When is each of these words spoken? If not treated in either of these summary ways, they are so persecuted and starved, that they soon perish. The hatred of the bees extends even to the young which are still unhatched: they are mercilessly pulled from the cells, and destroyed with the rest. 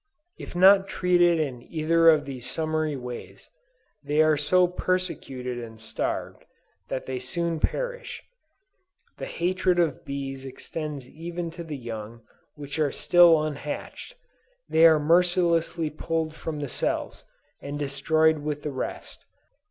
If 0.39 0.55
not 0.55 0.87
treated 0.87 1.39
in 1.39 1.61
either 1.61 2.09
of 2.09 2.25
these 2.25 2.49
summary 2.49 2.95
ways, 2.95 3.51
they 4.03 4.23
are 4.23 4.35
so 4.35 4.67
persecuted 4.67 5.59
and 5.59 5.79
starved, 5.79 6.43
that 6.87 7.05
they 7.05 7.19
soon 7.19 7.59
perish. 7.59 8.23
The 9.17 9.27
hatred 9.27 9.77
of 9.77 9.93
the 9.97 10.01
bees 10.01 10.43
extends 10.43 11.07
even 11.07 11.51
to 11.51 11.63
the 11.63 11.77
young 11.77 12.23
which 12.55 12.79
are 12.79 12.91
still 12.91 13.43
unhatched: 13.43 14.15
they 14.67 14.87
are 14.87 14.97
mercilessly 14.97 15.91
pulled 15.91 16.33
from 16.33 16.61
the 16.61 16.67
cells, 16.67 17.23
and 17.61 17.77
destroyed 17.77 18.39
with 18.39 18.63
the 18.63 18.71
rest. 18.73 19.23